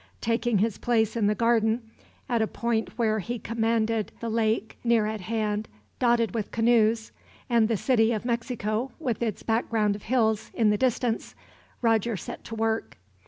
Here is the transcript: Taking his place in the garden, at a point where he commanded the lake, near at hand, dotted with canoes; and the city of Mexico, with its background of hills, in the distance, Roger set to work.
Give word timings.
Taking 0.19 0.57
his 0.57 0.79
place 0.79 1.15
in 1.15 1.27
the 1.27 1.35
garden, 1.35 1.91
at 2.27 2.41
a 2.41 2.47
point 2.47 2.97
where 2.97 3.19
he 3.19 3.37
commanded 3.37 4.11
the 4.19 4.29
lake, 4.31 4.79
near 4.83 5.05
at 5.05 5.21
hand, 5.21 5.67
dotted 5.99 6.33
with 6.33 6.49
canoes; 6.49 7.11
and 7.51 7.67
the 7.67 7.77
city 7.77 8.11
of 8.11 8.25
Mexico, 8.25 8.91
with 8.97 9.21
its 9.21 9.43
background 9.43 9.95
of 9.95 10.01
hills, 10.01 10.49
in 10.55 10.71
the 10.71 10.75
distance, 10.77 11.35
Roger 11.83 12.17
set 12.17 12.43
to 12.45 12.55
work. 12.55 12.97